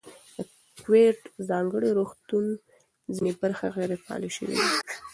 [0.35, 0.37] د
[0.83, 1.17] کوویډ
[1.49, 2.45] ځانګړي روغتون
[3.15, 4.69] ځینې برخې غیر فعالې شوې دي.